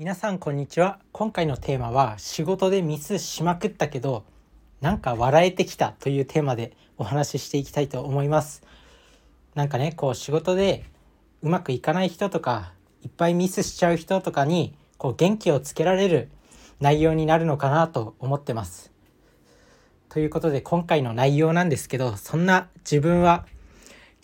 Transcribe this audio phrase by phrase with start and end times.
[0.00, 1.00] 皆さんこんにちは。
[1.10, 4.22] 今回のテーマは仕事でミスしまくったけど
[4.80, 8.62] なんか笑えてきたというテーマでお話ししていきたいと思います。
[9.56, 10.84] なんかねこう仕事で
[11.42, 16.28] うまくいかない人とかいっぱいミスしちゃう人とかにこう元気をつけられる
[16.78, 18.92] 内容になるのかなと思ってます。
[20.10, 23.46] ということで今回の内容なんですけどそんな自分は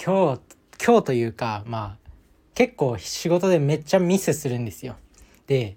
[0.00, 0.40] 今日
[0.80, 2.10] 今日というかまあ
[2.54, 4.94] 結構仕事でめっちゃミスするんですよ。
[5.46, 5.76] で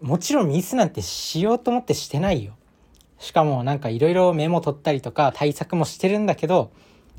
[0.00, 2.54] もちろんミスなんてしようと思ってしてないよ。
[3.18, 6.72] しかもなんかいろいろメモ取ったりとか対策もしてるんだけど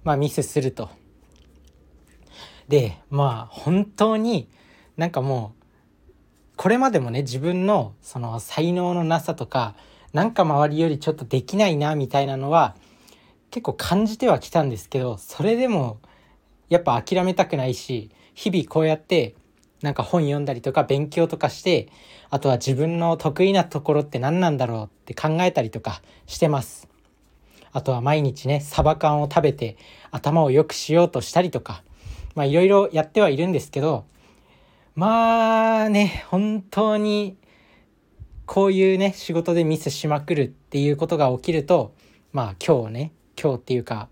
[0.03, 0.89] まあミスすると。
[2.67, 4.47] でまあ本当に
[4.97, 5.65] なんかもう
[6.57, 9.75] これまでもね自分のその才能のなさとか
[10.13, 12.75] なんか周りよりちょっとできないなみたいなのは
[13.51, 15.99] 結構感じてはきたんですけどそれでも
[16.69, 19.35] やっぱ諦めたくないし日々こうやって
[19.85, 21.89] なんか本読んだりとか勉強とかして
[22.31, 26.89] あとは自分の得意なところって何なんだろうって考えたりとかしてます。
[27.71, 29.77] あとは毎日ねサバ缶を食べて
[30.09, 31.83] 頭を良くしようとしたりとか
[32.33, 34.05] まあいろいろやってはいるんですけど
[34.95, 37.37] まあね本当に
[38.45, 41.93] こういうね仕事でミスしまくるっていうことが起きると
[42.31, 44.07] まあ今日ね今日っていうか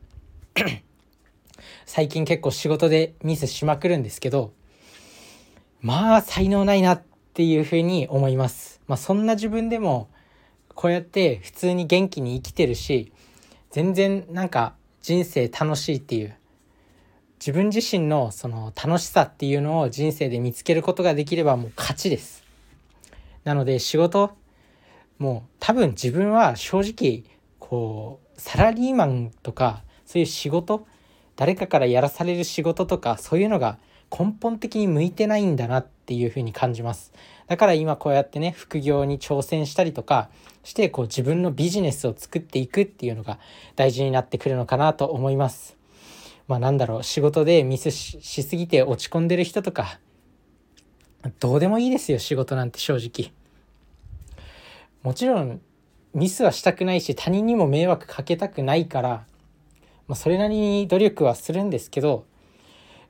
[1.88, 4.51] 最近結構仕事でミスしまくるんですけど
[5.83, 7.01] まあ才能ないなっ
[7.33, 8.81] ていうふうに思います。
[8.87, 10.07] まあそんな自分でも
[10.73, 13.11] こうやって普通に元気に生きてるし
[13.69, 16.35] 全然なんか人生楽しいっていう
[17.37, 22.45] 自分自身のその楽しさっていうのを人生で見つけることができればもう勝ちです。
[23.43, 24.31] なので仕事
[25.19, 27.23] もう多分自分は正直
[27.59, 30.87] こうサラリーマンとかそういう仕事
[31.35, 33.79] 誰かからやらされる仕事とかそういうのが
[34.16, 37.11] 根本的に向いてないんだなっていうふうに感じます。
[37.47, 40.30] だから今こうやってね、副業に挑戦したりとか
[40.64, 43.39] して、こう自分のビジネスを作っていくっていうのが
[43.75, 45.75] 大事になってくるのかなと思います。
[46.47, 50.00] まあなんだろう、仕事でミスしすぎて落ち込んでる人とか、
[51.40, 53.34] どうでもいいですよ、仕事なんて正直。
[55.03, 55.62] もちろん
[56.13, 59.09] ミスはしたくないし他人にも迷惑かけたくないから、
[60.07, 62.25] まあ、それなりに努力はするんですけど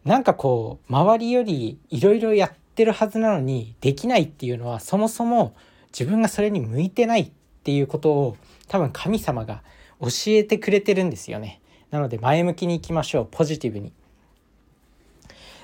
[0.06, 5.56] なんかこう周りよりいろいろやってるはずなのにできないっていうのはそもそも
[5.98, 7.32] 自分がそれに向いてないっ
[7.64, 8.38] ていうことを
[8.68, 9.64] 多分神様が
[10.02, 11.62] 教えてくれてるんですよね。
[11.92, 13.94] なので前向きにいきましょうポジティブに。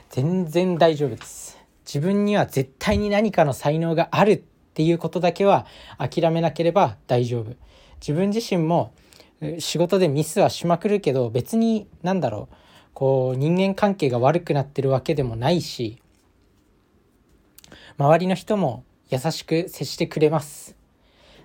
[0.10, 1.58] 全然大丈夫です。
[1.86, 4.38] 自分には絶対に何かの才能があるっ
[4.74, 5.66] ていうことだけは
[5.98, 7.56] 諦めなければ大丈夫。
[8.00, 8.94] 自分自身も
[9.58, 12.56] 仕事でミスはしまくるけど別に何だろう
[13.00, 16.02] こう人間関係が悪くなってるわけでもないし
[17.98, 20.76] 周りの人も優しく接してくれます。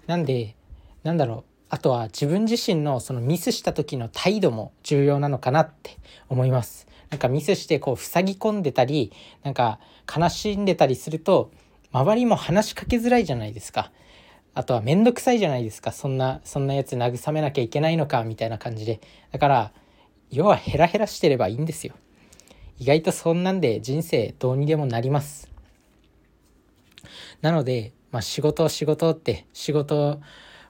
[0.09, 0.57] なんで
[1.05, 1.51] なんだろう。
[1.69, 5.97] あとは自分自身のそのミスした時の態度も重要なのかなって
[6.29, 6.89] 思います。
[7.11, 9.13] なんかミスしてこう塞ぎ込んでたり
[9.45, 9.79] なんか
[10.13, 11.53] 悲しんでたりすると
[11.93, 13.93] 周りも話しかけづらいじゃないですか。
[14.55, 15.93] あとは面倒くさいじゃないですか。
[15.93, 19.01] そんなそんなやつ慰めなきゃいけないのかみたいな感じで。
[19.31, 19.73] だから
[20.35, 21.95] 要はヘラヘラしてればいいんですよ。
[22.79, 25.51] 意外とそんなんで人生どうにでもなります。
[27.41, 30.21] なので、まあ、仕事仕事って仕事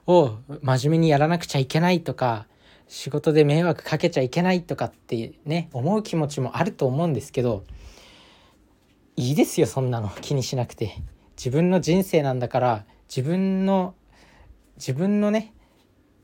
[0.05, 2.47] を真面目にやらなくちゃいけないとか
[2.87, 7.63] 仕事で迷惑かけちゃいけないとかってね思う気持ちもあると思うんですけど
[9.15, 10.11] いいですよそんなの。
[10.21, 10.97] 気にしなくて。
[11.37, 13.93] 自分の人生なんだから自分の
[14.77, 15.53] 自分のね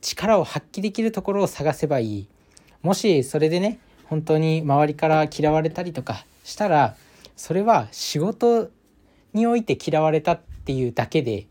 [0.00, 2.28] 力を発揮できるところを探せばいい。
[2.82, 6.96] もしそれでね本当に周りから嫌われたりとかしたら
[7.36, 8.70] それは仕事
[9.32, 11.46] において嫌われたっていうだけで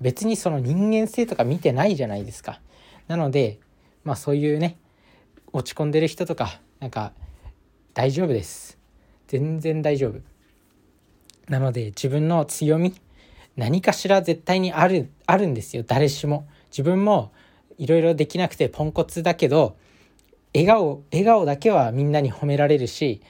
[0.00, 2.60] 別にその人間性とか見てないじゃないですか。
[3.08, 3.58] なので
[4.04, 4.76] まあそういうね
[5.52, 7.12] 落ち込んでる人とかなんか
[7.94, 8.78] 大丈夫です。
[9.26, 10.20] 全然大丈夫。
[11.48, 12.94] なので自分の強み
[13.56, 16.46] 何かしら絶対にあるあるんですよ誰しも。
[16.70, 17.32] 自分も
[17.78, 19.76] いろいろできなくてポンコツだけど
[20.56, 23.20] 笑顔笑顔だけはみんなに褒められるし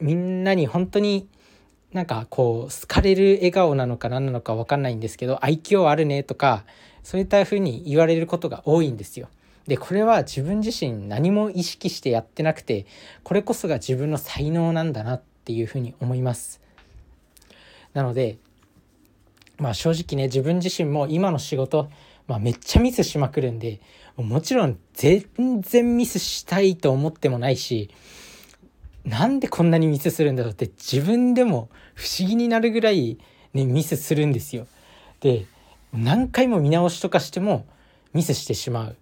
[0.00, 1.28] みんなに本当に
[1.92, 6.64] なんかこう好かれる笑顔なのか何なのか分かんないんですけど愛嬌あるねとか
[7.02, 9.28] そういった風に言われることが多いんですよ。
[9.66, 12.86] でこれは自分自身何も意識してやってなくて
[13.22, 16.62] これこそが自分の才能なんだなっていうふうに思います。
[17.92, 18.38] なので
[19.58, 21.90] まあ正直ね自分自身も今の仕事
[22.28, 23.80] まあ、めっちゃミスしまくるんで
[24.22, 25.24] もちろん全
[25.62, 27.90] 然ミスしたいと思ってもないし
[29.04, 33.18] なんでこんなにミスするんだろうって自分でも不思議になるぐらい、
[33.54, 34.66] ね、ミスするんですよ。
[35.20, 35.46] で
[35.92, 37.64] 何回も見直しとかしても
[38.12, 38.96] ミスしてしまう。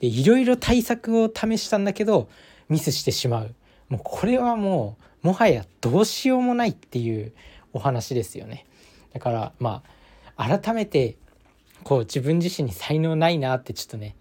[0.00, 2.28] でいろいろ対策を試したんだけど
[2.68, 3.54] ミスしてしまう。
[3.88, 7.32] もうこれはもうもはやどうしようもないっていう
[7.72, 8.66] お話ですよね。
[9.12, 9.82] だからま
[10.36, 11.16] あ改めて
[11.82, 14.14] こう自分自身に才能ないなってちょっとね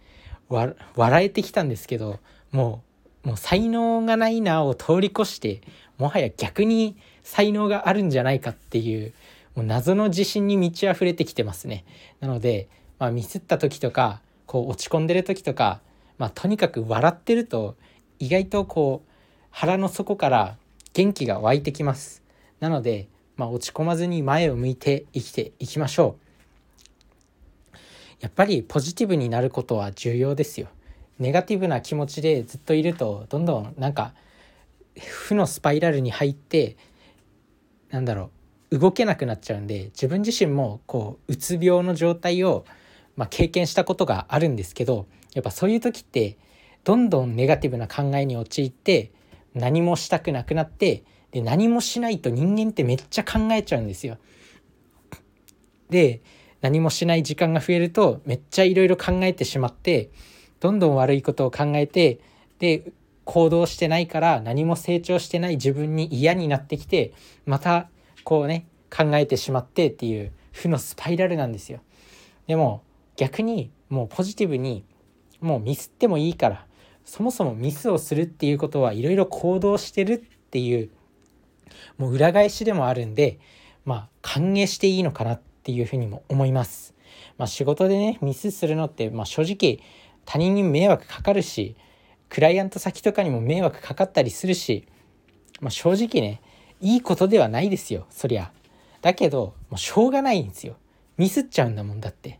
[0.49, 2.19] 笑えてきたんですけど
[2.51, 2.81] も
[3.25, 5.61] うもう才能がないなを通り越して
[5.97, 9.13] もはや逆に才能があるんじゃないかっていう
[9.55, 11.83] もう謎の自信に満ち溢れてきてますね。
[12.19, 15.81] なので、まあ、ミスった時とかこう落ち込んでる時とか、
[16.17, 17.75] まあ、とにかく笑ってると
[18.19, 19.11] 意外とこう
[19.49, 20.57] 腹の底から
[20.93, 22.23] 元気が湧いてきます。
[22.59, 26.26] なので、まあ、落ち込まずに前を向いて生きていきましょう。
[28.19, 30.67] やっぱりポジティブになることは重要ですよ。
[31.19, 34.13] ネガティブな気持ちでずっといるとどんどんなんか
[34.99, 36.77] 負のスパイラルに入って
[37.89, 38.31] なんだろ
[38.71, 42.65] う動けなくなっちゃうんで自分自身もこううつ病の状態を、
[43.15, 46.37] まあ、経験したことがあるんですけどやっぱそういう時って
[46.83, 49.11] どんどんネガティブな考えに陥って
[49.53, 54.17] 何もしたくなくなってで何もしないと人間ってめっちゃ考えちゃうんですよ。
[55.89, 56.21] で
[56.67, 60.09] 何もしない時間が増えるとめっちゃいろいろ考えてしまって
[60.59, 62.19] どんどん悪いことを考えて
[62.59, 62.91] で
[63.23, 67.13] 行動してないから何も成長してない自分に嫌になってきて
[67.45, 67.89] また
[68.25, 71.79] こうね考えてしまってっていう負のスパイラルなんですよ。
[72.47, 72.83] でも
[73.15, 74.83] 逆にもうポジティブに
[75.39, 76.65] もうミスってもいいから
[77.05, 80.89] そもそもミスをするっていうことはいろいろ行動してるっていう
[81.97, 83.39] もう裏返しでもあるんで
[83.85, 86.93] まあ歓迎していいのかなっっていうふうにも思います。
[87.37, 89.83] まあ、仕事でねミスするのって、まあ、正直
[90.23, 91.75] 他人に迷惑かかるし
[92.29, 94.87] クライアント先とかにも迷惑かかったりするし、
[95.59, 96.41] まあ、正直ね
[96.79, 98.49] いいことではないですよそりゃ。
[99.01, 100.77] だけどもうしょうがないんですよ。
[101.17, 102.39] ミスっちゃうんだもんだって。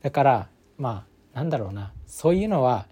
[0.00, 0.48] だから
[0.78, 1.04] ま
[1.34, 2.86] あなんだろうなそういうのは、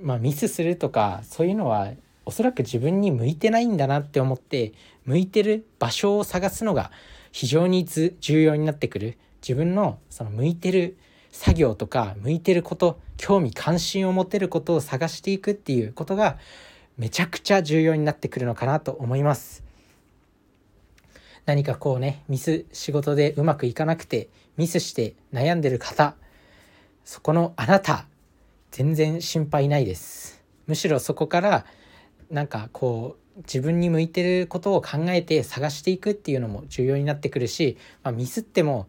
[0.00, 1.92] まあ、ミスするとかそういうのは
[2.24, 4.72] おそらく自分に向いてないんだなって思って
[5.04, 6.90] 向いてる場所を探すのが
[7.36, 9.18] 非常に重要になってくる。
[9.42, 10.96] 自分のその向いてる
[11.30, 16.38] 作業とか向いてること興味関心を持てることを探していくっていうことが
[16.96, 19.62] めちゃくちゃ重要になってくるのかなと思います。
[21.44, 26.14] 何かこうねミス仕事でうまくいかなくてミスして悩んでる方
[27.04, 28.06] そこのあなた
[28.70, 30.42] 全然心配ないです。
[30.66, 31.66] むしろそこから
[32.30, 38.86] なんかこう自分に向いてることを考えて探していくっていうのも重要になってくるし、まあ、ミスっても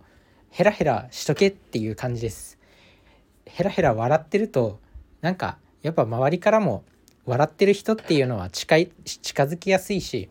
[0.50, 2.58] ヘラヘラしとけっていう感じです。
[3.46, 4.80] ヘラヘラ笑ってると
[5.22, 6.84] なんかやっぱ周りからも
[7.26, 10.30] 笑ってる人っていうのは近い近づきやすいし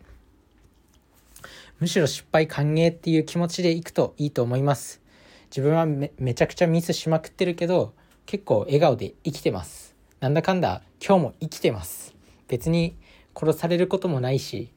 [1.79, 5.03] むしろ失敗歓迎っていう気持ちでいくといいと思います。
[5.51, 7.93] 自分はめめちゃくちゃミスしまくってるけど
[8.25, 9.95] 結構笑顔で生きてます。
[10.21, 12.15] なんだかんだ今日も生きてます。
[12.49, 12.97] 別に
[13.39, 14.73] 殺されることもないし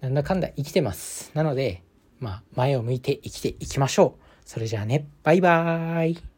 [0.00, 1.30] なんだかんだ生きてます。
[1.34, 1.82] なので
[2.20, 4.22] まあ前を向いて生きていきましょう。
[4.44, 5.08] それじゃあね。
[5.22, 6.37] バイバーイ。